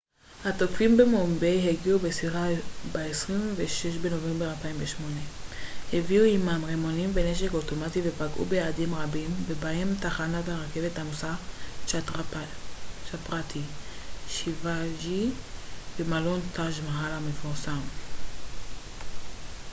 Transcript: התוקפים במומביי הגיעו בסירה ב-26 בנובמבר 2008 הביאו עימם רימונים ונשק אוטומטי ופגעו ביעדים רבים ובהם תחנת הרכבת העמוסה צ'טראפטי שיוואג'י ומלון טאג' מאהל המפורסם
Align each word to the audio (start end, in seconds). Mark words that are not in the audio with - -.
התוקפים 0.45 0.97
במומביי 0.97 1.69
הגיעו 1.69 1.99
בסירה 1.99 2.47
ב-26 2.91 3.87
בנובמבר 4.01 4.51
2008 4.51 5.11
הביאו 5.93 6.23
עימם 6.23 6.63
רימונים 6.65 7.11
ונשק 7.13 7.53
אוטומטי 7.53 8.01
ופגעו 8.05 8.45
ביעדים 8.45 8.95
רבים 8.95 9.29
ובהם 9.47 9.87
תחנת 9.99 10.49
הרכבת 10.49 10.97
העמוסה 10.97 11.33
צ'טראפטי 11.85 13.61
שיוואג'י 14.27 15.29
ומלון 15.99 16.39
טאג' 16.55 16.73
מאהל 16.89 17.11
המפורסם 17.11 17.79